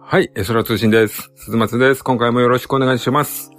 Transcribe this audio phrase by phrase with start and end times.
[0.00, 1.30] はい、エソラ通信です。
[1.36, 2.02] 鈴松です。
[2.02, 3.52] 今回もよろしくお願いします。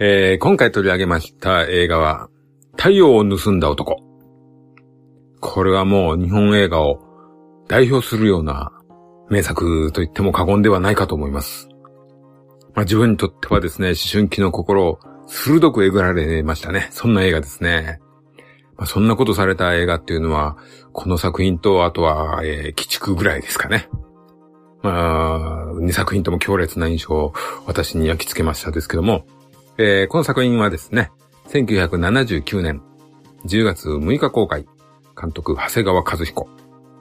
[0.00, 2.30] えー、今回取り上げました映画は、
[2.78, 4.02] 太陽を盗んだ男。
[5.40, 7.00] これはもう日本映画を
[7.68, 8.72] 代表するような
[9.28, 11.68] 名作と言っても過言ではないかと思います。
[12.72, 16.88] まあ、自分にとってはですね、思春期の心を鋭くえぐられましたね。
[16.90, 18.00] そんな映画ですね。
[18.76, 20.56] まあ、そんなことされた映画っていうのは、
[20.92, 23.88] この作品と、あとは、えー、鬼畜ぐらいですかね。
[24.82, 27.32] まあ、2作品とも強烈な印象を
[27.66, 29.24] 私に焼き付けましたですけども、
[29.78, 31.10] えー、この作品はですね、
[31.48, 32.82] 1979年
[33.46, 34.66] 10月6日公開、
[35.20, 36.48] 監督長谷川和彦、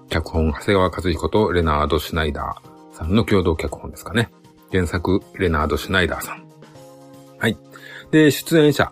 [0.09, 4.29] 脚本長谷川和彦とレナード・シュナイダーさんの共同脚本ですかね。
[4.71, 6.47] 原作、レナード・シュナイダーさん。
[7.37, 7.57] はい。
[8.11, 8.91] で、出演者、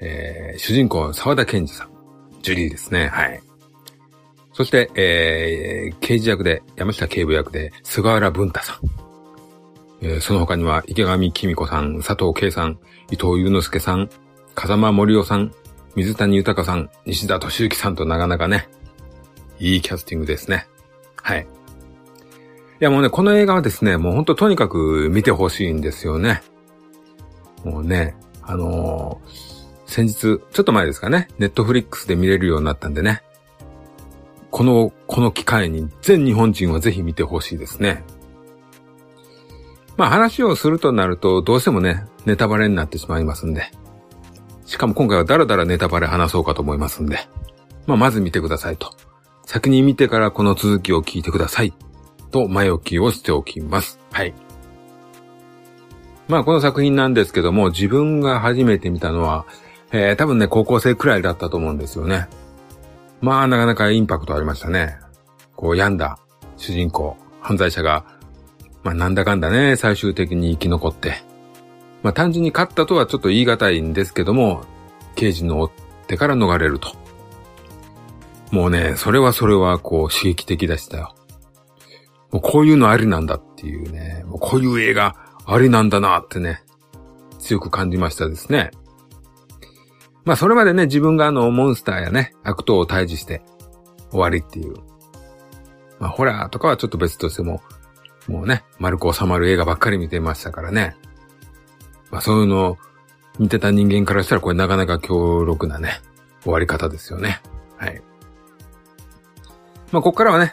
[0.00, 1.90] えー、主人公、沢田健二さん。
[2.42, 3.08] ジュリーですね。
[3.08, 3.42] はい。
[4.52, 8.76] そして、えー、刑事役で、山下警部役で、菅原文太さん。
[10.02, 12.78] えー、その他には、池上紀美子さん、佐藤圭さん、
[13.10, 14.08] 伊藤祐之介さん、
[14.54, 15.52] 風間森夫さん、
[15.94, 18.68] 水谷豊さん、西田敏行さんとなかなかね、
[19.58, 20.66] いいキャスティングですね。
[21.22, 21.46] はい。
[22.78, 26.42] いやもうね、この映画はですね、もうほんととにかく見てほしいんですよね。
[27.64, 29.45] もうね、あのー、
[29.96, 33.22] 先日、ちょっと前ですかね、ネットフリックスで見れるようになったんでね、
[34.50, 38.04] この、この機会に全日本人はぜひ見てほしいですね。
[39.96, 43.70] まあ話をするとなると、どうしてもね、ネタバレになってしまいますんで。
[44.66, 47.20] しかも今回はダラダラネタバレ話そうかと思いますんで。
[47.86, 48.94] まあまず見てくださいと。
[49.46, 51.72] 先に見てからこの続きを聞いてください。
[52.30, 53.98] と前置きをしておきます。
[54.12, 54.34] はい。
[56.28, 59.46] まあこの作品なんですけども、自分が初めて見たのは、
[59.92, 62.28] えー、多分ね、高校生くらいだったと思うんですよね。
[63.20, 64.98] まあ、なかなかインパクトありましたね。
[65.54, 66.18] こう、病んだ
[66.56, 68.04] 主人公、犯罪者が、
[68.82, 71.22] まあ、なんだかんだね、最終的に生き残って、
[72.02, 74.62] まあ、単純に勝ったとはちょっと言い難いんですけども、
[75.14, 75.70] 刑事の追っ
[76.06, 76.92] てから逃れると。
[78.50, 81.14] もうね、それはそれは、こう、刺激的でしたよ。
[82.30, 85.16] もうこういうのありなんだっていうね、もうこういう映画
[85.46, 86.62] ありなんだなってね、
[87.38, 88.72] 強く感じましたですね。
[90.26, 93.42] まあそれまでね、自分があの、モンスターやね、悪党を退治して
[94.10, 94.74] 終わりっていう。
[96.00, 97.62] まあホラーとかはちょっと別としても、
[98.26, 100.96] もうね、丸く収まる映画ばっかり見てましたからね。
[102.10, 102.76] まあそういうのを
[103.38, 106.00] 見てた人間からしたらこれなかなか強力なね、
[106.42, 107.40] 終わり方ですよね。
[107.76, 108.02] はい。
[109.92, 110.52] まあこっからはね、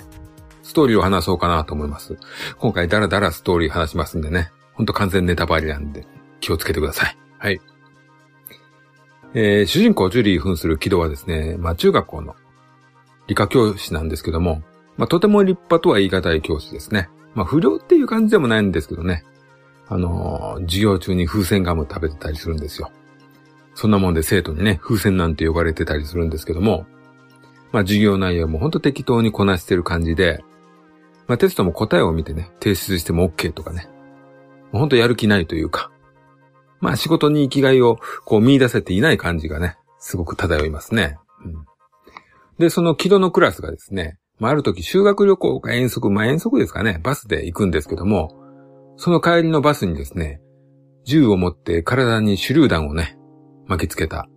[0.62, 2.20] ストーリーを話そうかなと思います。
[2.60, 6.06] 今回ダラダラストーリー話しますんでね、ほんと完全ネタバレなんで
[6.42, 7.18] 気をつけてください。
[7.40, 7.60] はい。
[9.36, 12.36] えー、主人公ジュリー扮するキドはですね、まあ中学校の
[13.28, 14.62] 理科教師なんですけども、
[14.96, 17.10] まあとても立派とは言い難い教師ですね。
[17.34, 19.24] まあ不良っていう感じでもないんですけどね。
[19.88, 22.92] あのー、授業中に風船ガム食べてたりするんですよ。
[23.76, 26.86] そんなもんで生徒にね、風船なんて呼ばれてたりするんですけども、
[27.72, 30.44] まあ授業内容もほんと適当にこなしてる感じで、
[31.28, 33.90] まあテストも答えを見てね、提出しても OK とかね。
[34.72, 35.92] ほんとやる気ないというか、
[36.84, 41.18] まあ仕事に生きがいをこう見出せていない感じがね、すごく漂いますね。
[41.46, 41.66] うん、
[42.60, 48.38] で、その木戸のクラスがですね、まあある時修学旅行か遠足、まあ遠足ですかね、バスで行くんですけども、
[48.98, 50.42] その帰りのバスにですね、
[51.06, 53.18] 銃を持って体に手榴弾をね、
[53.66, 54.28] 巻きつけた、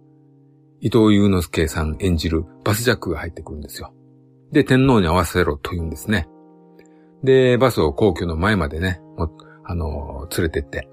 [0.81, 3.93] 伊藤祐之介さん演じるバスジャックが入ってくるんですよ。
[4.53, 6.28] で、天皇に合わせろと言うんですね。
[7.25, 9.33] で、バスを皇居の前までね、も
[9.65, 10.89] あの、連れてって、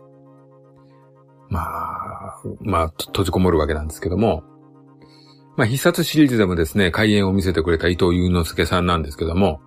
[1.54, 4.44] まあ、まあ、閉じこもるわけなんですけども、
[5.56, 9.62] まあ、必殺シリーズでもですね、開演を見せてくれた伊藤祐之介さんなんですけども、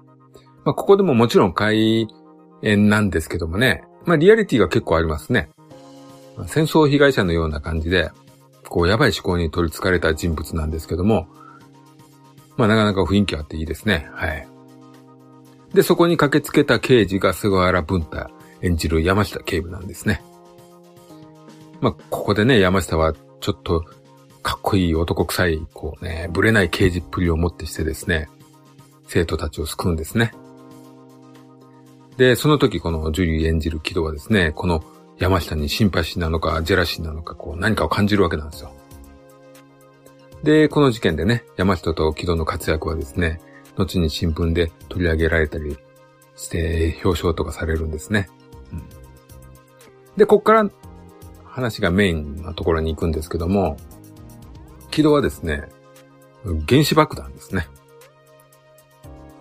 [0.65, 2.09] まあ、ここでももちろん開
[2.63, 5.49] 演なんですけどもね、まあ、リアリティが結構ありますね。
[6.49, 8.11] 戦争被害者のような感じで、
[8.69, 11.29] こう、やばい思考に取り憑かれた人物なんですけども、
[12.57, 14.09] まあ、なかなか雰囲気あっていいですね。
[14.13, 14.49] はい。
[15.73, 18.27] で、そこに駆けつけた刑事が菅原文太
[18.63, 20.21] 演じる山下警部なんですね。
[21.81, 23.85] まあ、ここでね、山下はちょっと
[24.43, 28.29] かっこいい男臭い、こうね、ぶれない刑事っぷりをもってしてですね、
[29.07, 30.33] 生徒たちを救うんですね。
[32.17, 34.85] で、その時このジュリー演じる木戸はですね、この
[35.19, 38.73] 山下にシンパシーなのか、ジェラシーなのか、こう何かを感じるわけなんですよ。
[40.43, 43.41] で、この事件でね、山下と木戸の活躍はですね、
[43.77, 45.77] 後に新聞で取り上げられたり
[46.37, 48.29] して表彰とかされるんですね。
[48.73, 48.83] うん、
[50.17, 50.71] で、こっから
[51.57, 53.79] 話がメインのところに行くんですけども、
[54.91, 55.71] 木戸はですね、
[56.69, 57.67] 原子爆弾ですね。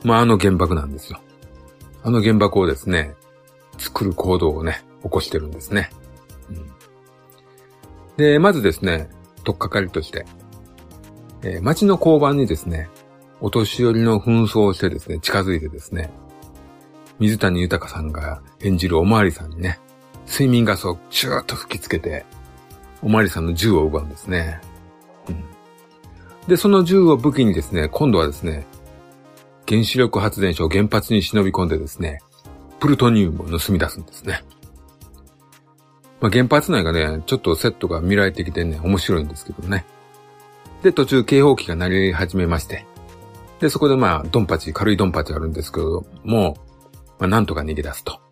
[0.06, 1.19] まあ、あの原爆なんですよ。
[2.03, 3.15] あの原爆をですね、
[3.77, 5.89] 作る行動をね、起こしてるんですね。
[6.50, 6.71] うん、
[8.15, 9.09] で、まずですね、
[9.44, 10.25] とっかかりとして、
[11.44, 12.88] えー、町の交番にですね、
[13.41, 16.12] お年寄りの紛争をしてですね、近づいてですね、
[17.19, 19.81] 水谷豊さんが演じるおまわりさんにね、
[20.27, 22.25] 睡眠ガスをチューッと吹きつけて、
[23.01, 24.60] おまりさんの銃を奪うんですね。
[25.27, 25.44] うん。
[26.48, 28.66] で、その銃を武器にですね、今度はですね、
[29.68, 32.19] 原子力発電所を原発に忍び込んでですね、
[32.80, 34.44] プルトニウムを盗み出すんですね。
[36.22, 39.86] まあ、原発内がね、ちょっとセットが見られてきてね、面白いんですけどね。
[40.83, 42.86] で、途中警報器が鳴り始めまして、
[43.60, 46.57] で、そこでまあ、ドンパチ、軽いドンパチあるんですけども、
[47.19, 48.25] まあ、なんとか逃げ出すと。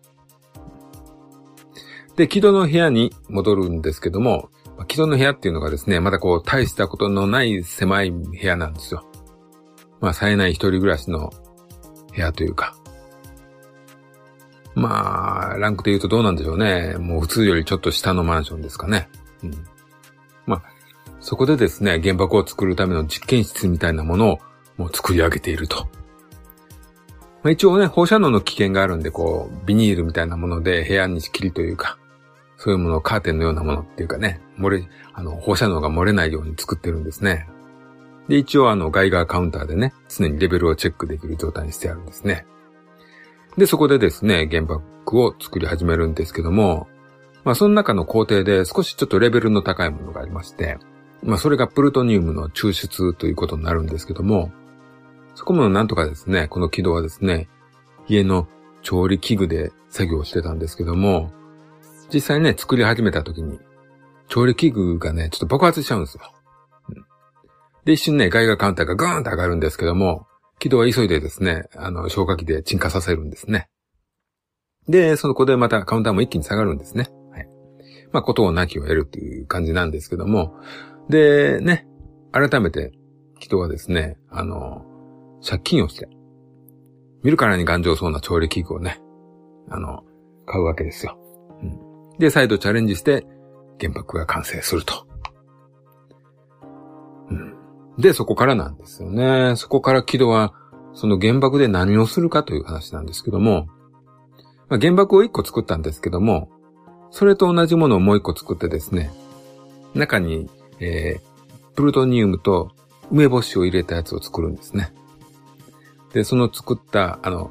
[2.16, 4.50] で、木戸の部屋に戻るんですけども、
[4.86, 9.04] 木戸の部屋っていうのがですね、まだこう、大したことのない狭い部屋なんですよ。
[10.00, 11.32] まあ、冴えない一人暮らしの
[12.14, 12.76] 部屋というか。
[14.74, 16.96] まあ、ランクで言うとどうなんでしょうね。
[16.98, 19.08] もう普通よりちょっと下のマンションですかね。
[19.42, 19.52] うん。
[20.46, 20.62] まあ、
[21.20, 24.38] そこでですね、原爆を作るための実験室みたいなものを
[24.76, 25.86] もう作り上げていると。
[27.42, 31.98] まあ、一応ね、放射能の危険があるんで、こう、ビニールみたいなもので部屋に仕切りというか、
[32.64, 37.46] そういうものをカーテンのようなものっていうかね、漏れ、あの、放射能が漏れないように作ってるんですね。
[38.26, 42.46] で、一応あの、ガイガーカウンターでね、常にレベルをチェックできる状態にしてあるんですね。
[43.58, 44.82] で、そこでですね、原爆
[45.20, 46.88] を作り始めるんですけども、
[47.44, 50.78] まあ、その中の工程で少しちょっとレベルの高いものがありまして、
[51.22, 54.52] まあ、それがプルトニウムの抽出ということになるんですけども、
[55.34, 57.50] そこもなんとかですね、この軌道はですね、
[58.08, 58.48] 家の
[58.80, 61.30] 調理器具で作業してたんですけども、
[62.14, 63.58] 実際ね、作り始めた時に、
[64.28, 66.32] 調理器具がね、ちょっと爆発しちゃうんですよ。
[66.88, 67.04] うん
[67.84, 70.26] で、一瞬ね、外画カウンターがガーンと上がるんですけども、
[70.58, 73.68] 軌道は急いでですね、あの、消火器で沈下させるんですね。
[74.88, 77.08] で、そこでまたカウンターも一気に下がるんですね。
[77.32, 77.48] はい。
[78.12, 80.54] まあ、ことをなきを得るという感じなんですけども、
[81.08, 81.86] で、ね、
[82.32, 82.92] 改めて、
[83.38, 84.86] 人はですね、あの、
[85.46, 86.08] 借金をして、
[87.22, 89.02] 見るからに頑丈そうな調理器具をね、
[89.68, 90.04] あの、
[90.46, 91.18] 買うわけですよ。
[92.18, 93.26] で、再度チャレンジして、
[93.80, 95.06] 原爆が完成すると。
[97.30, 97.56] うん、
[97.98, 99.54] で、そこからなんですよね。
[99.56, 100.54] そこから木戸は、
[100.92, 103.66] その原爆で何をするかという話なんですけども、
[104.68, 106.50] まあ、原爆を一個作ったんですけども、
[107.10, 109.10] それと同じものをもう一個作ってですね、
[109.94, 110.48] 中に、
[110.80, 112.72] えー、プルトニウムと
[113.10, 114.92] 梅干しを入れたやつを作るんですね。
[116.12, 117.50] で、その作った、あの、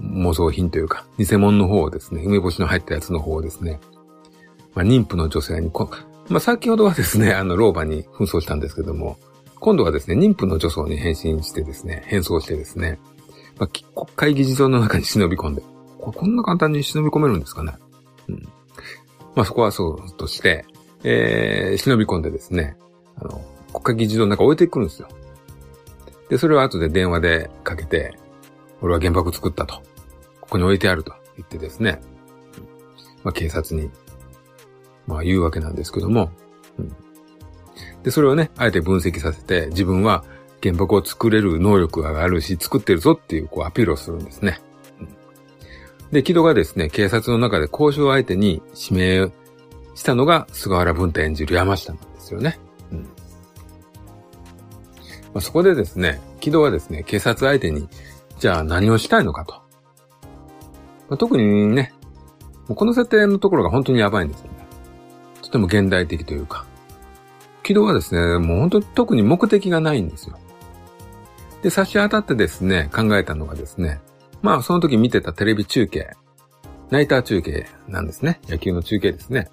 [0.00, 3.80] 模造品というか、偽物の方をですね、梅干しの入ったやつの方をですね、
[4.74, 5.90] まあ、妊婦の女性にこ、
[6.28, 9.18] まあ、先ほどはですね、 あの、老婆に紛争したんですけども、
[9.58, 12.98] 今度はですね、妊婦の女装に変身してですね、変装してですね、
[13.58, 15.62] まあ、国会議事堂の中に忍び込んで、
[15.98, 17.74] ここんな簡単に忍び込めるんですかね。
[18.28, 18.48] うん。
[19.34, 20.64] まあ、そこはそうとして、
[21.04, 22.76] えー、忍び込んでですね、
[23.16, 23.42] あの、
[23.72, 25.08] 国会議事堂の中置いてくるんですよ。
[26.28, 28.16] で、それを後で電話でかけて、
[28.80, 29.82] 俺は原爆作ったと。
[30.50, 32.00] ここに置いてあると言ってですね、
[33.22, 33.90] まあ、警察に、
[35.06, 36.30] まあ、言うわけなんですけども、
[36.78, 36.94] うん
[38.02, 40.24] で、それをね、あえて分析させて、自分は
[40.62, 44.60] 原爆を作れる能力があるし、作ってるぞっていう、こう、アピールをするんですね。
[46.10, 49.30] で、木戸がですね、警察の中で交渉相手に指名
[49.94, 52.58] したのが、菅原文太演じる山下なんですよね。
[52.90, 52.98] うん。
[53.00, 53.06] ま
[55.36, 57.88] あ、そこでですね、木戸はですね、警察相手に、
[58.38, 59.69] じゃあ何をしたいのかと。
[61.10, 61.92] まあ、特にね、
[62.68, 64.64] この設定のところが本当にやばいんですよね。
[65.42, 66.64] とても現代的というか。
[67.64, 70.38] 軌道はですね、もう本当に特に目的がないんですよ。
[71.62, 74.00] で、差し当たってですね、考えたのがですね、
[74.40, 76.16] まあその時見てたテレビ中継、
[76.90, 78.40] ナイター中継なんですね。
[78.48, 79.50] 野球の中継ですね。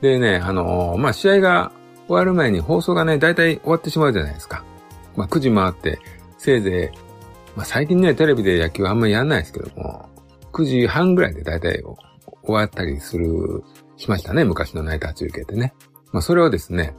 [0.00, 1.72] でね、あのー、まあ試合が
[2.06, 4.64] 終わる前に放送がね、だいたい終わってしまうじゃないですか。
[5.16, 5.98] まあ9時回って、
[6.38, 6.98] せいぜい、
[7.56, 10.08] まあ最近ね、テレビで野球あんまりやんないですけども、
[10.58, 11.82] 9時半ぐらいでだいたい
[12.42, 13.62] 終わったりする、
[13.96, 15.74] しましたね、昔のナイター中継ってね。
[16.12, 16.94] まあそれはですね、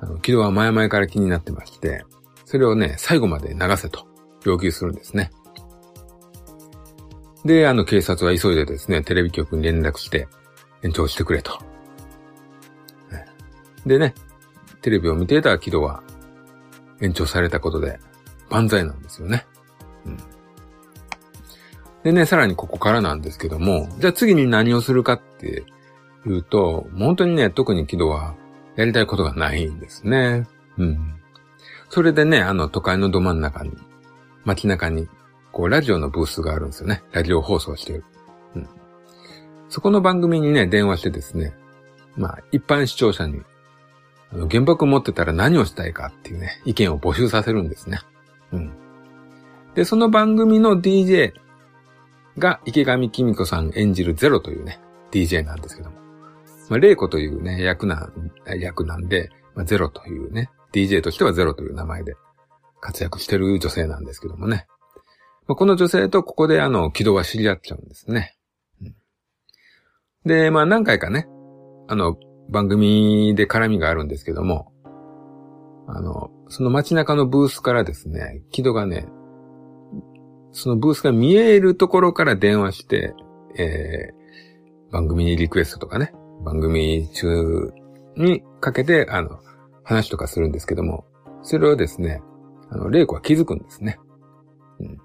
[0.00, 2.04] あの、軌道は前々から気になってまして、
[2.44, 4.06] それをね、最後まで流せと
[4.44, 5.30] 要求するんですね。
[7.44, 10.28] で、あの、警察は急いでですね、テレビ局に連絡して
[10.82, 11.58] 延長してくれと。
[13.86, 14.14] でね、
[14.80, 16.02] テレビを見ていた軌道は
[17.02, 17.98] 延長されたことで
[18.48, 19.46] 万歳なんですよね。
[22.04, 25.64] でね、さらにここからなんですけども、じゃあ次に何をするかって
[26.26, 28.34] いうと、本当にね、特に軌道は
[28.76, 30.46] やりたいことがないんですね。
[30.76, 31.20] うん。
[31.88, 33.72] それでね、あの、都会のど真ん中に、
[34.44, 35.08] 街中に、
[35.50, 37.02] こう、ラジオのブースがあるんですよね。
[37.12, 38.04] ラジオ放送してる。
[38.54, 38.68] うん。
[39.70, 41.54] そこの番組にね、電話してですね、
[42.16, 43.40] まあ、一般視聴者に、
[44.30, 48.00] あの、原爆持ってたら何をしたいかっていうね、意見を募集させるんですね。
[48.52, 48.72] うん。
[49.74, 51.32] で、その番組の DJ
[52.38, 55.96] が池上きみ子さん演じるゼロというね、DJ なんですけども。
[56.68, 58.10] まあ、玲子というね、役な、
[58.58, 62.14] 役なんで、まあ、ゼロというね、DJ としてはゼロという名前で
[62.80, 64.66] 活躍してる女性なんですけどもね。
[65.46, 68.34] まあ、この女性とここであの、軌道は知り合っちゃうんですね。
[68.80, 68.94] うん、
[70.24, 71.26] で、まあ何回かね、
[71.86, 72.16] あの、
[72.48, 74.72] 番組で絡みがあるんですけども、
[75.86, 79.06] あの、その街中のブースからですね、木戸がね、
[80.54, 83.12] そのブースが見えるところから電話して、
[83.56, 86.12] えー、番組にリクエストとかね、
[86.44, 87.72] 番組中
[88.16, 89.40] にかけて、あの、
[89.82, 91.04] 話とかするんですけども、
[91.42, 92.22] それをですね、
[92.70, 93.98] あの、玲子は気づくんですね。
[94.78, 94.98] うん。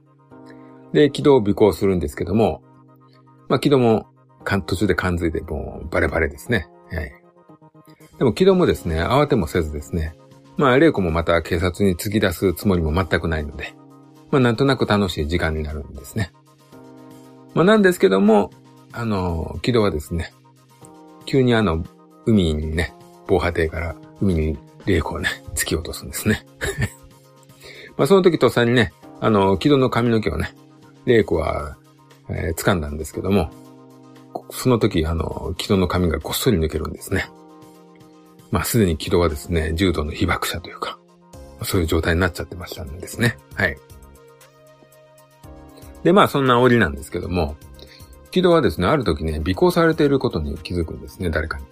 [0.93, 2.61] で、軌道を尾行するんですけども、
[3.49, 4.05] まあ、軌道も、
[4.67, 6.67] 途中で感づいて、もう、バレバレですね。
[6.91, 7.11] はい。
[8.19, 10.13] でも、軌道もですね、慌てもせずですね、
[10.57, 13.73] まあ、玲子もまた警察に突き出すつもりも全くないので、
[14.31, 16.31] まあ、なんとなく楽しい時間になるんですね。
[17.53, 18.51] まあ、なんですけども、
[18.91, 20.33] あの、軌道はですね、
[21.25, 21.83] 急にあの、
[22.25, 22.93] 海にね、
[23.27, 26.45] 防波堤から海に霊子をね、突き落とすんですね。
[27.97, 30.55] まあその時とっさにね、あの、木戸の髪の毛をね、
[31.05, 31.77] 霊子は、
[32.29, 33.51] えー、掴んだんですけども、
[34.51, 37.29] その時、あの、木戸の髪がこっそり抜けるんですね。
[38.51, 40.97] まあすでに木戸はですね、重度の被爆者というか、
[41.63, 43.37] そういう状態になっちゃってましたんですね。
[43.55, 43.77] はい。
[46.03, 47.55] で、まあそんな折なんですけども、
[48.31, 51.65] 木戸はですね、ある時ね、尾行されていることに気づくんですね、誰かに。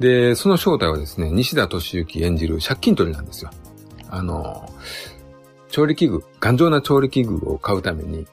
[0.00, 3.50] で、その正体はですね、西田敏行演じる借金取りなんですよ。
[4.10, 4.68] あの、
[5.70, 8.26] 調理器具、頑丈な調理器具を買うために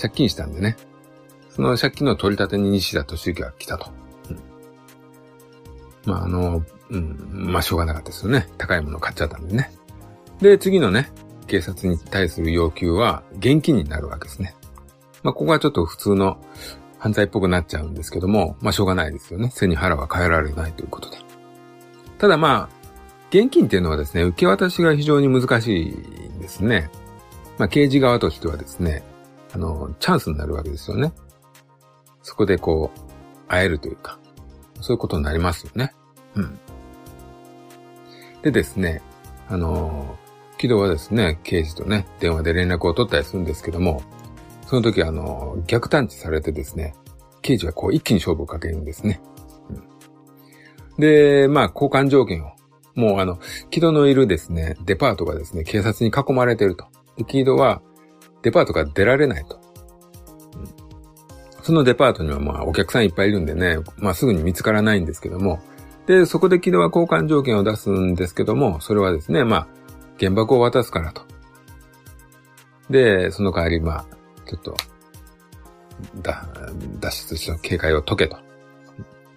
[0.00, 0.76] 借金したんでね。
[1.48, 3.90] その借金の取り立てに西田敏行が来たと。
[6.04, 8.48] まあ、あの、うん、まあ、しょうがなかったですよね。
[8.58, 9.72] 高いもの買っちゃったんでね。
[10.40, 11.10] で、次のね、
[11.50, 14.54] 警察に対する要求は現金になるわけですね。
[15.24, 16.38] まあ、ここはちょっと普通の
[16.96, 19.50] 犯罪っぽくなっちゃうんですけども、まあしょうがないですよね。
[19.50, 21.16] 背に腹は変えられないということで。
[22.18, 22.88] ただまあ、
[23.30, 26.88] 現金っていうのはですね、受け渡しが非常に難しいんですね。
[27.58, 29.02] まあ刑事側としてはですね、
[29.52, 31.12] あの、チャンスになるわけですよね。
[32.22, 33.00] そこでこう、
[33.48, 34.20] 会えるというか、
[34.80, 35.94] そういうことになりますよね。
[36.36, 36.58] うん。
[38.42, 39.02] でですね、
[39.48, 40.16] あの、
[40.60, 44.02] 木戸はですね、刑事とね、電話で連絡を取ったりするんですけども、
[44.66, 46.94] その時あの、逆探知されてですね、
[47.40, 49.22] 刑事はこう一気に勝負をかけるんですね。
[49.70, 52.50] うん、で、まあ、交換条件を、
[52.94, 53.38] もうあの、
[53.70, 56.84] 木戸のいるですね、デパートがですね、警察に囲まれてると。
[57.16, 57.80] で、木戸は、
[58.42, 59.58] デパートから出られないと。
[60.56, 65.60] うん、そのデパートにはまあ、お客さんいっぱいいるんでね、まあ、すぐに見つからないんですけども、
[66.06, 69.79] で、そこで木戸は交換条件を出すんですけども、それはですね、まあ、
[70.20, 71.22] 原爆を渡すからと。
[72.90, 74.06] で、その代わり、まあ、
[74.46, 74.76] ちょっと、
[76.22, 76.46] だ、
[77.00, 78.38] 脱出しの警戒を解けと。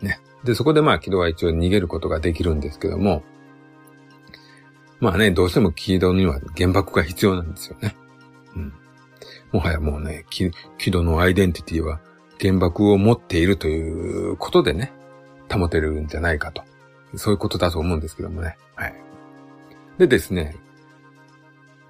[0.01, 0.19] ね。
[0.43, 3.23] で、そこでまあ、木戸は一応逃げることができるんですけども、
[4.99, 7.95] まあね、どうしても木戸には原爆が必要なんですよね。
[8.55, 8.73] うん。
[9.51, 10.51] もはやもうね、木
[10.91, 12.01] 戸のアイデンティティは
[12.39, 14.93] 原爆を持っているということでね、
[15.51, 16.63] 保てるんじゃないかと。
[17.15, 18.57] そういうことだと思うんですけどもね。
[18.75, 18.95] はい。
[19.97, 20.55] でですね、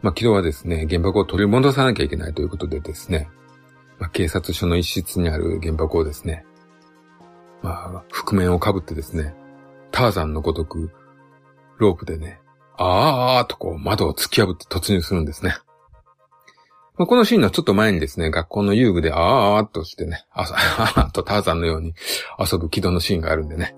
[0.03, 3.29] まあ、昨日はですね、原爆を取り戻さなきゃいけないということでですね、
[3.99, 6.45] まあ、警察署の一室にある原爆をですね、
[7.61, 9.33] まあ、覆面をかぶってですね、
[9.91, 10.91] ターザンのごとく、
[11.77, 12.41] ロープでね、
[12.77, 15.55] あーあーとこう窓を突き破って突入するんですね。
[16.97, 19.19] まあ、このシーンのちょっと前にですね、学校の遊具であー
[19.57, 21.93] あーとしてね、 あーとターザンのように
[22.37, 23.73] 遊ぶ軌道のシーンがあるんでね。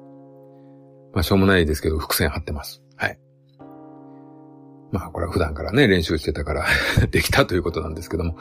[1.13, 2.81] まあ、しょうもないですけど、伏線張ってます。
[2.97, 3.19] はい。
[4.95, 6.65] まあこれは普段からね、練習してたから
[7.11, 8.37] できたということなんですけども。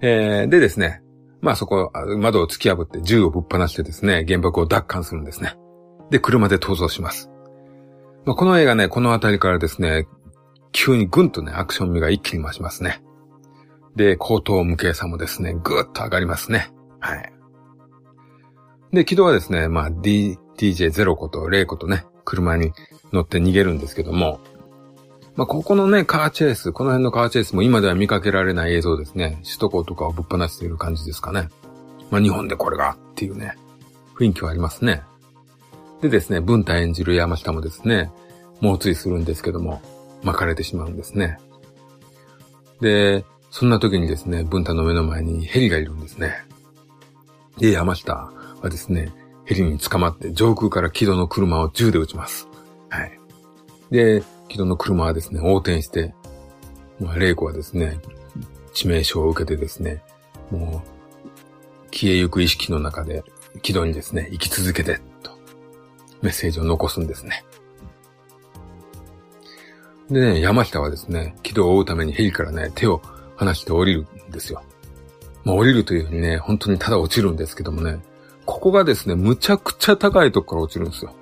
[0.00, 1.02] えー、でですね、
[1.40, 5.56] まあそこ、窓を突き破って銃をぶっ放してですね、原爆を奪還するんですね。
[6.10, 7.30] で、車で逃走します。
[8.24, 10.06] まあ、この映画ね、この辺りからですね、
[10.72, 13.02] 急にぐんとね、アクション味が一気に増しますね。
[13.96, 16.70] で、高等無形さもですね、ぐーっと上がりますね。
[17.00, 17.32] はい。
[18.92, 22.72] で、軌道はですね、まあ、D、DJ0 こと0ことね、車に
[23.12, 24.40] 乗って逃げるんですけども、
[25.36, 29.38] まあ、ここのね、カーチェイス、この辺のカーチェイスも今では見かけられない映像ですね。
[29.44, 31.48] 首都高とかをぶっ放している感じですかね。
[32.10, 33.54] まあ、日本でこれがっていうね、
[34.16, 35.02] 雰囲気はありますね。
[36.00, 38.10] でですね、文太演じる山下もですね、
[38.60, 39.82] 猛追するんですけども、
[40.22, 41.38] 巻かれてしまうんですね。
[42.80, 46.46] で、そんな時にですね、文太の目の前にヘリがいるんですね。
[47.58, 48.30] で、山下
[48.62, 49.12] はですね、
[49.44, 52.48] ヘリに捕まって上空から木戸の車を銃で撃ちます。
[52.88, 53.18] はい。
[53.90, 56.14] で、木戸の車はですね、横転して、
[57.00, 57.98] まあ、玲子はですね、
[58.74, 60.02] 致命傷を受けてですね、
[60.50, 63.24] もう、消えゆく意識の中で、
[63.62, 65.30] 木戸にですね、生き続けて、と、
[66.22, 67.44] メッセージを残すんですね。
[70.10, 73.02] でね、山下はですね、木戸を追うためにヘリからね、手を
[73.36, 74.62] 離して降りるんですよ。
[75.44, 77.98] まあ、降りるというふうにね、本当にただ落ちるんですけどもね、
[78.44, 81.14] ここがですね、むちゃくちゃ高いとこから落ちるんですよ。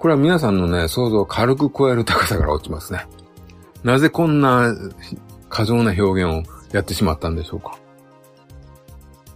[0.00, 3.06] これは皆さんのね、想像を軽く超える高さから落ちますね。
[3.84, 4.74] なぜこんな
[5.50, 7.78] 過剰な表現をやってしまったんでしょうか。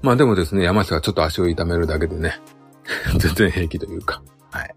[0.00, 2.40] まあでもですね、山下がちょっと足を痛めるだけでね、
[3.18, 4.74] 全然平気というか、はい。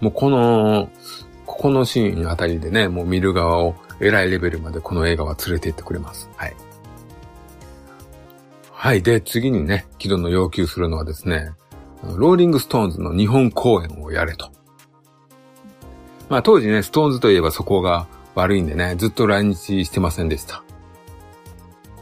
[0.00, 0.90] もうこの、
[1.46, 6.28] ここのシーンあたりでね、もう見る側を偉いレベルまでこの映画は連れて行ってくれます。
[6.34, 6.56] はい。
[8.72, 9.02] はい。
[9.02, 11.52] で、次にね、城戸の要求するのはですね、
[12.02, 14.50] ローリングストーンズの日本公演をやれと。
[16.28, 20.62] まあ当時ね、ストーンズといえばそこが悪いんでね、ずっと来日してませんでした。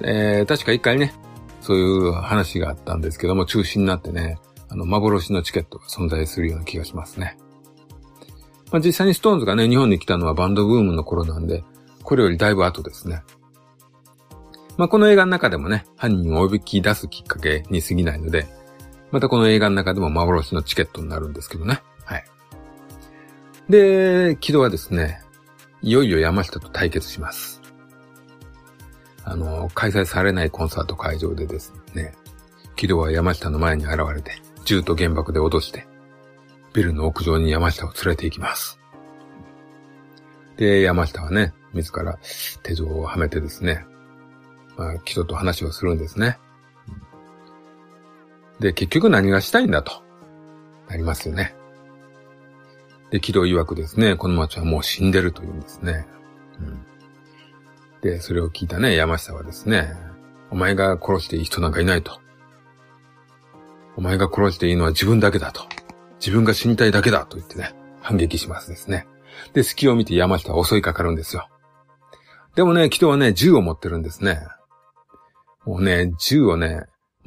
[0.01, 1.15] えー、確か一回ね、
[1.61, 4.39] そういう話があったんですけども、中止になってね、
[4.69, 7.37] あの、幻のチケットが存在するような気がしますね。
[8.71, 11.65] まあ実際にストーンズがね、日本に来たのはバンドブームの頃なんで、
[12.03, 13.23] これよりだいぶ後ですね。
[14.77, 18.47] まあ、この映画の中でもね、犯人をおびき出すきっかけに過ぎないので、
[19.11, 21.83] またこの映画の中でも幻のチケットになるんですけどね。
[22.05, 22.25] はい。
[23.69, 25.23] で、木戸はですね、
[25.83, 27.63] いよいよ山下と対決します。
[29.25, 32.15] あの、開催されないコンサート会場でですね、
[32.77, 34.33] 木戸は山下の前に現れて、
[34.65, 35.87] 銃と原爆で脅して、
[36.73, 38.79] ビルの屋上に山下を連れて行きます。
[40.57, 42.19] で、山下はね、自ら
[42.63, 43.85] 手錠をはめてですね、
[44.77, 46.39] まあ、人と話をするんですね。
[48.61, 50.03] で、結局何がしたいんだと、
[50.89, 51.55] なりますよね。
[53.11, 56.07] で、木戸曰くですね、この町はもう死んでると言うんですね。
[56.61, 56.87] うん、
[58.03, 59.95] で、それを聞いたね、山下はですね、
[60.51, 62.21] お前が殺していい人なんかいないと。
[63.97, 65.63] お前が殺していいのは自分だけだと。
[66.21, 69.07] 自分が死にたいだけだと言ってね、反撃しますですね。
[69.53, 71.49] で、隙を見て山下は襲いかかるんですよ。
[72.55, 74.41] でもね、木戸はね、銃を持ってるんですね。
[75.65, 76.87] もうね、銃をね、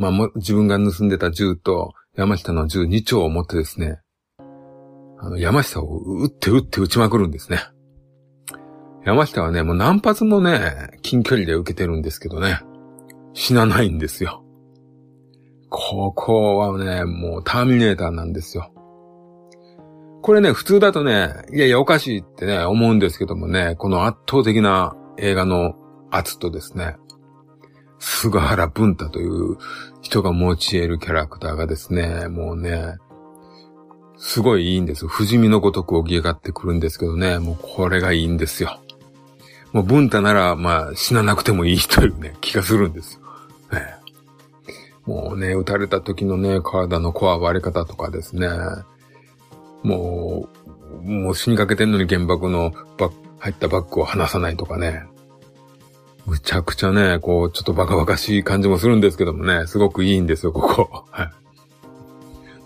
[0.09, 3.99] まあ、自分が盗んでた銃と山下の銃2丁を持ってですね、
[5.19, 7.59] あの、山下を撃って撃って撃ちまくるんですね。
[9.05, 12.59] 山下はね、もう何発もね、近距離で受けてるんですけどね、
[13.33, 14.43] 死なないんですよ。
[15.69, 18.71] ここはね、もうターミネーターなんですよ。
[20.21, 25.73] これね、普通だとね、いやいやおかしいってね、思うんですけどもね、この圧倒的な映画の
[26.11, 26.97] 圧とですね、
[28.03, 29.57] 菅原文太という
[30.01, 32.97] 人が持ち得るキャラクターがですね、もうね、
[34.17, 35.07] すごいいいんです。
[35.07, 38.79] 不死身のごとく起き上がってくるんですけどね、もうこれがいいんですよ。
[39.71, 43.21] もう文太なら、まあ死ななくてもいいというね、気がするんですよ。
[43.71, 43.95] ね、
[45.05, 48.49] もうね、撃たれた時のね、体のこわばり方とかですね、
[49.83, 50.49] も
[51.03, 55.03] う、もう死にかけてんのに原爆のバ入ったバッグを離さないとかね。
[56.31, 61.03] むちゃくちゃね、こう、ちょっとバカバカしい感じもするんですけどもね、すごくいいんですよ、ここ。
[61.11, 61.31] はい。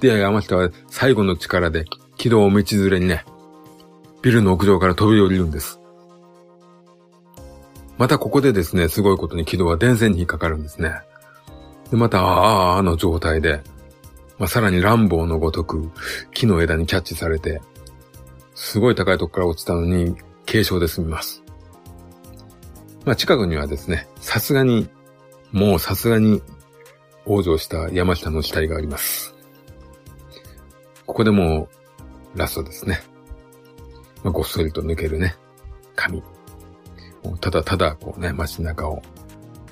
[0.01, 3.25] で、山下は最後の力で、軌道を道連れにね、
[4.21, 5.80] ビルの屋上から飛び降りるんです。
[7.97, 10.99] またここでですね、すごいことに軌道は電線に引っかかるんですね。
[11.89, 13.62] で、また、ああ、あの状態で、
[14.38, 15.89] まあ、さらに乱暴のごとく、
[16.36, 17.63] 木の枝にキャッチされて、
[18.54, 21.44] すごい高いとこから落ちたのに、軽傷で済みます。
[23.06, 24.89] まあ、近くにはですね、さすがに、
[25.52, 26.41] もうさすがに、
[27.26, 29.36] 往生した山下の死体があります。
[31.06, 31.70] ここでも
[32.36, 33.02] う、ラストですね。
[34.24, 35.36] まあ、ごっそりと抜けるね、
[35.96, 36.24] 髪。
[37.41, 39.02] ただただ、こうね、街中を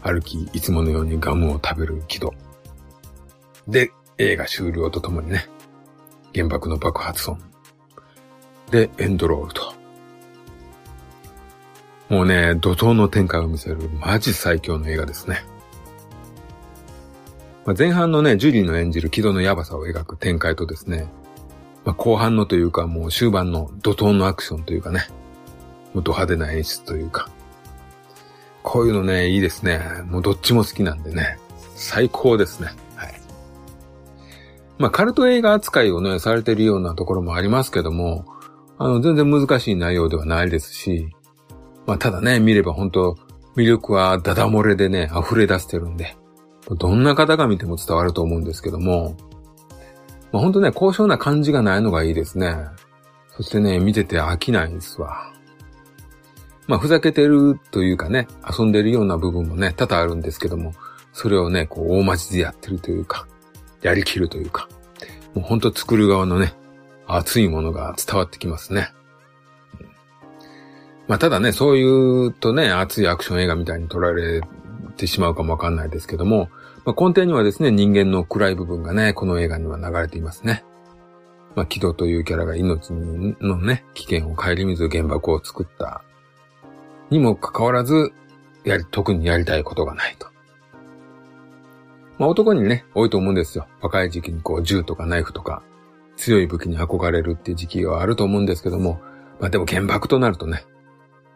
[0.02, 2.34] 歩き、いつものようにガムを食べる木戸。
[3.68, 5.48] で、映画終了とともにね、
[6.36, 7.40] 原爆の爆発音。
[8.70, 9.73] で、エンドロールと。
[12.14, 15.44] もうね、怒涛の展開を見せる、マジ最強の映画ですね。
[17.66, 21.08] まあ、前半のね、ジュリーの演じる木戸のヤバさを描く展開とですね、
[21.86, 25.08] まあ、後半のというかもう終盤の怒涛のアクションというかね、
[25.96, 27.32] もうド派手な演出というか、
[28.62, 29.80] こういうのね、いいですね。
[30.06, 31.40] もうどっちも好きなんでね、
[31.74, 32.68] 最高ですね。
[32.96, 33.14] はい。
[34.78, 38.26] まあ、カルト映画扱いをね、されてるようなところもありますけども、
[38.78, 41.10] あの、全然難しい内容ではないですし、
[41.86, 43.18] まあ、ただね、見れば本当
[43.56, 46.16] 魅力はダダ漏れでね、溢れ出してるんで、
[46.70, 49.16] どんな方が見ても伝わると思うんですけども、
[50.32, 52.56] まあ、本当ね、高尚な感じがないのがいいですね。
[53.36, 55.32] そしてね、見てて飽きないんですわ。
[56.68, 60.74] まあ、ふざけてるというかね、遊んでるような部分もね、多々あるんですけども、
[61.12, 63.28] それをね、こう、大町でやってるというか、
[63.82, 64.68] やりきるというか、
[65.36, 66.54] もうほんと作る側のね、
[67.06, 68.92] 熱いものが伝わってきますね。
[71.08, 74.42] まあ、ただね、そういうとね、熱いアクション映画みたいに撮られ
[74.96, 76.50] てしまうかもわかんないですけども、
[76.86, 80.64] まあ、根底にはですね、人間の暗い部分がね、この映画には流れていますね。
[81.56, 86.04] まあ、木戸というキャラが命のね、危険を顧みず原爆を作った
[87.10, 88.12] にもかかわらず、
[88.64, 90.28] やり、特にやりたいことがないと。
[92.18, 93.68] まあ男にね、多いと思うんですよ。
[93.82, 95.62] 若い時期にこう銃とかナイフとか
[96.16, 99.02] 強い武器に憧れるっていう時期はあると思うんですけども、
[99.40, 100.66] まあでも原爆となるとね、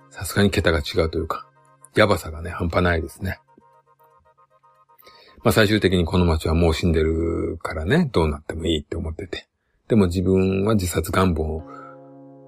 [0.09, 1.47] さすがに桁が違うというか、
[1.95, 3.39] やばさがね、半端ないですね。
[5.43, 9.47] まあ最終的にこの街はもう死んでるからね、どうなってもいいって思ってて。
[9.87, 11.63] でも自分は自殺願望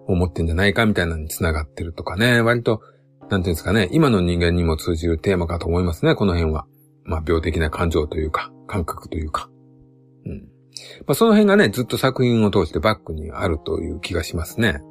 [0.08, 2.82] を持ってんじゃないかみたいなのに繋がってるとかね、割と
[3.30, 6.66] なんていうんですかね、今の人間にも通じるテーマかと思いますね、この辺は。
[7.04, 9.50] まあ、病的な感情というか、感覚というか。
[10.26, 10.42] うん。
[11.06, 14.82] まあ、その辺がね、ずっと作品を通してバックにあるという気がしますね。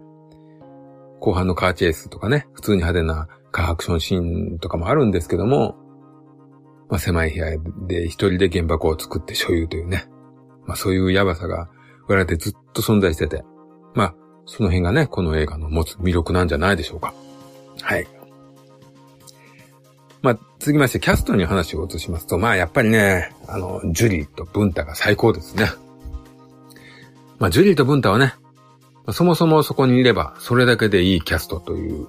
[1.20, 5.76] 後半のカーチェイスとかね、普通に派手なカーアクションシーンとかもあるんですけども、
[6.88, 10.06] まあ、狭い部屋で一人で原爆を作って所有というね。
[10.66, 11.68] まあ、そういうやばさが
[12.08, 13.44] 裏でずっと存在してて、
[13.94, 14.14] まあ、
[14.46, 17.14] その辺がね、この映画の持つ魅力なんじゃないでしょうか。
[17.82, 18.06] はい。
[20.22, 25.66] まあ、続きまして、キャストに話を移しますと、まあ、やっぱりね、あの、ジュリーとブンタが最高ですね。
[27.38, 28.34] まあ、ジュリーとブンタはね、
[29.12, 32.08] そもそもそこにいれば、それだけでいいキャストという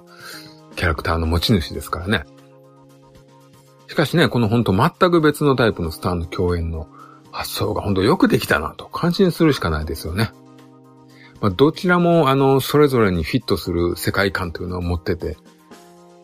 [0.76, 2.24] キャラクターの持ち主ですからね。
[3.88, 6.88] しかしね、この本当全く別のタイプのスターの共演の
[7.32, 10.30] 発想が本当よくできたなと感心するしかないですよね。
[11.40, 15.38] まあ、どちらもあの、それぞれにフィットする世界観というのを持ってて、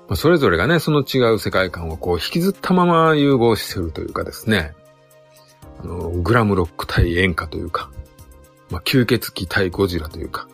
[0.08, 4.74] まあ、それぞれがね、その違う世界観をこう引きずったまま融合してるというかですね、
[5.82, 7.90] あの、グラムロック対演歌というか、
[8.70, 10.48] まあ、吸血鬼対ゴジラというか、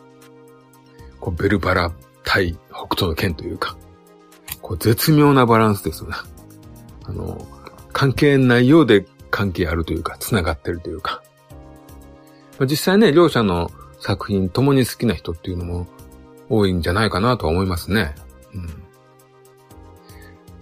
[1.23, 1.93] こうベルバラ
[2.25, 3.77] 対北斗の剣というか、
[4.61, 6.17] こう絶妙なバランスですよね。
[7.05, 7.47] あの、
[7.93, 11.23] 関係ないようで関係あるというか、繋がってるというか。
[12.59, 15.87] まあ、実際ね、両者の作品共に好きな人っていうのも
[16.49, 18.15] 多いんじゃないかなとは思いますね。
[18.53, 18.83] うん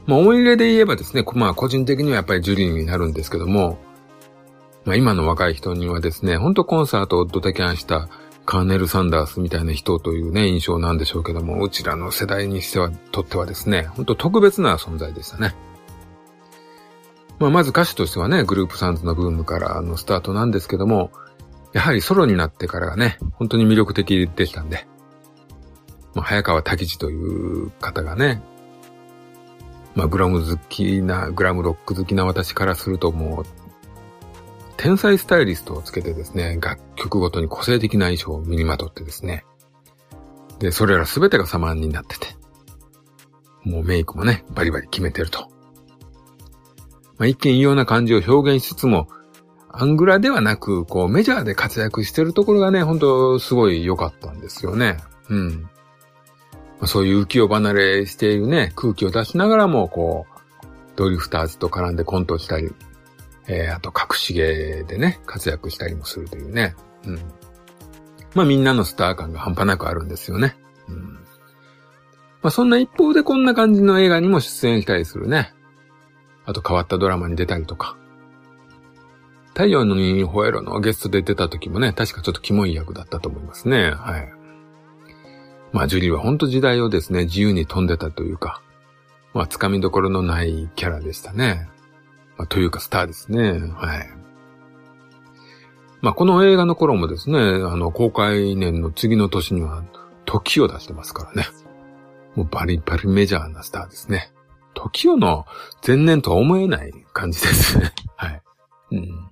[0.06, 3.80] まあ、思い入れで言えばですね、まあ、個人的にはやっぱりジュリーになるんですけども、
[4.86, 8.10] まあ、今の若い人にはですね、ほんとコンサートをドタキャンした
[8.45, 15.56] カーネル・サンダースみたいな人というね、印象なんでしょうけども、うちらの世代にしては、とってはですね、ほんと特別な存在でしたね。
[17.39, 21.12] まあ、まず歌手としてはね、グループサンズのブームからのスタートなんですけども、
[21.73, 24.86] やはりソロになってからがね、本当に魅力的でしたんで、
[26.13, 28.41] まあ、早川滝地という方がね、
[29.95, 33.45] まあ、グラム好きな、グラムロック好きな私からするともう、
[34.77, 39.43] 天才スタイリストをつけてですね、楽曲ごとに個性的な衣装を身にまとってですね。
[40.59, 42.27] で、それらすべてが様になってて。
[43.63, 45.49] もうメイクもね、バリバリ決めてると。
[47.17, 49.07] まあ、一見異様な感じを表現しつつも、
[49.71, 54.97] アングラではなく、こうメジャーで活躍してるところがね、本当すごい良かったんですよね。
[55.29, 55.69] うん。
[56.79, 62.71] まそういう浮世離れしているね、空気を出しながらも、こう、ドリフターズと絡んでコントしたり、
[63.47, 66.75] えー、あと隠し芸でね、活躍したりもするというね。
[67.05, 67.19] うん。
[68.33, 70.55] まあみんなのスター感が半端なくあるんですよね。
[70.87, 71.13] うん。
[71.13, 71.19] ま
[72.43, 75.53] あそんな一方でこんな感じの映画にも出演したりするね。
[76.45, 77.97] あと変わったドラマに出たりとか。
[79.53, 83.91] 太陽のニホエロのゲストで出た時もね、確かちょっとキモい役だったと思いますね。
[83.91, 84.33] はい。
[85.73, 88.61] まあ、ジュリーは本当時代をですね、自由に飛んでたというか、
[89.33, 91.69] まあ、掴みどころのないキャラでしたね。
[92.37, 93.59] まあ、というか、スターですね。
[93.75, 94.09] はい。
[96.01, 99.83] まあ、この映画の頃もですね、あの、公開年の次の年には、
[100.25, 101.47] 時を出してますからね。
[102.35, 104.31] もうバリバリメジャーなスターですね。
[104.73, 105.45] 時をの
[105.85, 107.91] 前年とは思えない感じですね。
[108.15, 108.41] はい。
[108.91, 109.31] うん。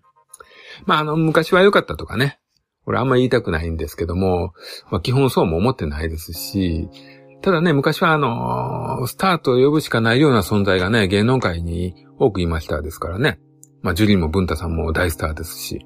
[0.85, 2.39] まあ、あの、昔は良かったとかね。
[2.85, 4.53] これあんま言いたくないんですけども、
[4.89, 6.89] まあ基本そうも思ってないですし、
[7.41, 13.39] ただね、昔はあの、スターと呼ぶしかないような存在がね、芸能界に多くいましたですからね。
[13.81, 15.85] まあ、ジュリーもブンタさんも大スターですし。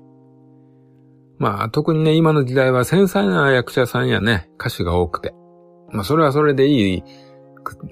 [1.39, 5.34] まあ特にね、今の時代は繊細な役者さんやね、歌手が多くて。
[5.91, 7.04] まあそれはそれでいい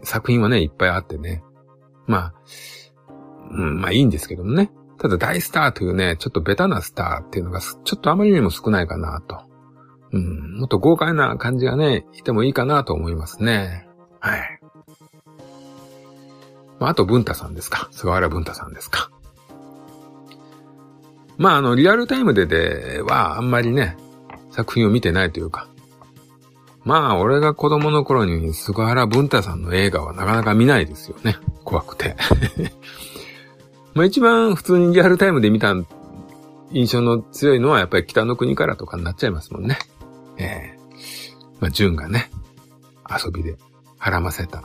[0.04, 1.43] 作品はね、いっぱいあってね。
[2.08, 2.34] まあ、
[3.51, 4.71] うん、まあいいんですけどもね。
[4.97, 9.41] ただ大スターというね、ちょっとベタなスターっていうのが、ちょっとあまりにも少ないかなと。
[10.13, 13.88] うん、もっと豪快な感じがね、いてもいいかなと思いますね。
[14.19, 14.60] はい。
[16.80, 17.88] まあ、あと、文太さんですか。
[17.91, 19.11] 菅原文太さんですか。
[21.38, 23.98] まあ、あの、リアルタイムででは、あんまりね、
[24.52, 25.67] 作品を見てないというか。
[26.84, 31.38] まあ、俺が子供の頃に菅原文太さんの映画はなかなか見ないですよね。
[31.63, 32.15] 怖くて。
[33.94, 35.76] まあ一番普通にリアルタイムで見た
[36.72, 39.78] 印象の強いのはやっぱり北の国からとかになっちゃいますもんね。
[40.38, 42.32] ええー、まあ、純がね、
[43.10, 43.58] 遊びで
[44.00, 44.63] 絡ませた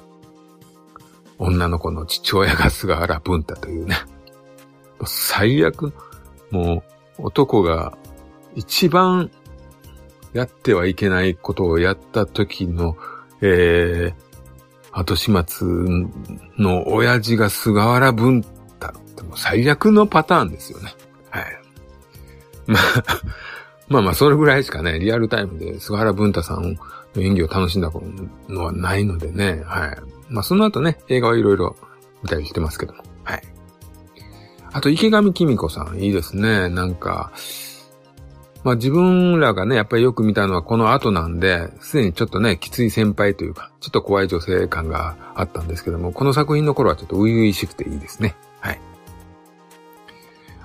[1.39, 3.97] 女の子の父親が菅原文太というね、
[5.05, 5.93] 最悪、
[6.51, 6.83] も
[7.19, 7.97] う男が
[8.55, 9.31] 一番
[10.33, 12.97] やってはいけないことをやった時の、
[13.41, 14.27] えー、
[14.93, 15.67] 後始末
[16.59, 20.95] の親父が菅原文太っても最悪のパターンですよね。
[21.31, 21.45] はい。
[22.67, 22.83] まあ、
[23.89, 26.79] まあまあ、それぐらいしかね、リアルタイムで菅原文太さん
[27.15, 27.91] の演技を楽しんだ
[28.49, 29.99] のはないのでね、はい。
[30.29, 31.77] まあその後ね、映画はいろいろ
[32.23, 33.03] 見たりしてますけども。
[33.25, 33.43] はい。
[34.77, 36.69] あと、池上きみ子さん、いいですね。
[36.69, 37.33] なんか、
[38.63, 48.37] まあ自分らがね、やっぱりよく見たのはこの後なんで、すでにちょっとね、きつい先輩というか、ちょっと怖い女性感があったんですけども、この作品の頃はちょっと初々しくていいですね。
[48.61, 48.81] はい。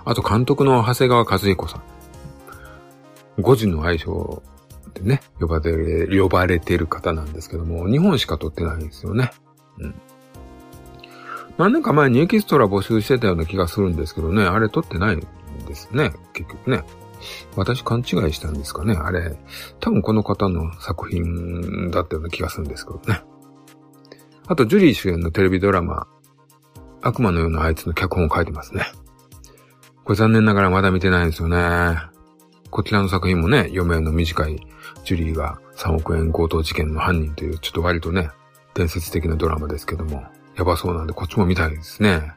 [0.04, 3.42] あと、監督の長谷川和彦さん。
[3.42, 4.44] 5時の愛称
[4.94, 9.32] でね、呼ばれ、呼ばれてる方なんですけども、日本しか撮ってないんですよね。
[9.80, 9.96] うん。
[11.62, 15.20] 何年か前にエキストラ募集してたような気がするんですけどね、あれ撮ってないん
[15.68, 16.84] ですね、結局ね。
[17.56, 19.38] 私勘違いしたんですかね、あれ。
[19.80, 23.22] 多分この方の作品だったような気がするんですけどね。
[24.48, 26.08] あと、ジュリー主演のテレビドラマ、
[27.04, 28.88] 悪魔のようなあいつの脚本を書いてますね。
[30.04, 31.96] これ残念ながらまだ見てないんですよね。
[32.72, 34.66] こちらの作品もね、余命の短い
[35.04, 38.32] ジュリーが3億円強盗事件の犯人という、ちょっと割とね、
[38.74, 40.24] 伝説的なドラマですけども、
[40.56, 42.34] やばそうなんでこっちも見たいですね。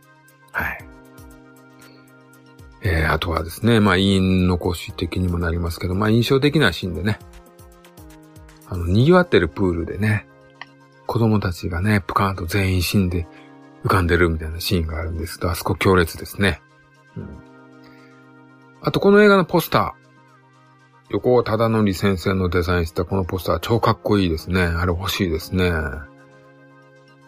[0.53, 0.85] はい。
[2.83, 7.19] えー、あとはですね、まあ、委員残し的にもなりますけど、まあ、印象的なシーンでね、
[8.69, 10.27] あの、賑わってるプールでね、
[11.07, 13.27] 子供たちがね、プカーンと全員死んで
[13.85, 16.61] 浮かんでるみたいなシーンがあるんですけど、あそこ強烈ですね。
[17.17, 17.29] うん。
[18.83, 20.05] あと、この映画のポスター。
[21.11, 24.63] 横尾忠則先生のデザインしたこのポスター超かっこいいですね。
[24.63, 25.71] あれ欲しいですね。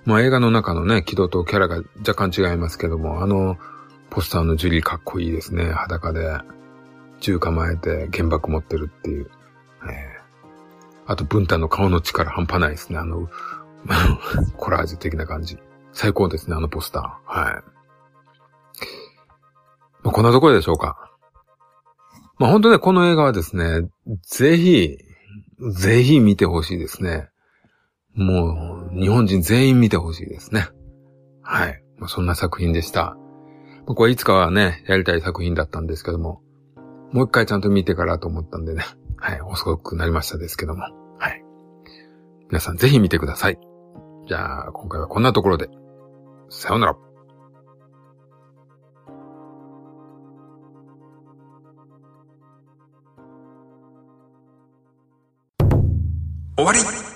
[0.07, 3.59] まあ映画の中のね、軌道とキャラが若干違いますけども、あの、
[4.09, 5.65] ポスターのジュリーかっこいいですね。
[5.73, 6.39] 裸で、
[7.21, 9.31] 銃構えて原爆持ってるっていう。
[9.83, 12.99] えー、あと、文太の顔の力半端ないですね。
[12.99, 13.29] あの、
[14.57, 15.59] コラージュ的な感じ。
[15.93, 17.41] 最高ですね、あのポスター。
[17.41, 17.55] はい。
[20.05, 21.11] まあ、こんなところでしょうか。
[22.39, 23.89] まあ、本当ね、この映画はですね、
[24.23, 24.99] ぜひ、
[25.73, 27.29] ぜひ見てほしいですね。
[28.15, 30.69] もう、日本人全員見てほしいですね。
[31.43, 31.83] はい。
[31.99, 33.17] まあ、そんな作品でした。
[33.87, 36.41] 僕はいつかはね、やりたい作品だったんですけども、
[37.13, 38.85] もう一回ちゃんと見てからと思ったんでね。
[39.17, 39.41] はい。
[39.41, 40.83] 遅くなりましたですけども。
[41.19, 41.45] はい。
[42.49, 43.59] 皆さんぜひ見てください。
[44.27, 45.69] じゃあ、今回はこんなところで。
[46.49, 46.97] さようなら。
[56.57, 57.16] 終わり